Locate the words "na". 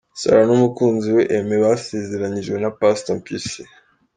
2.59-2.69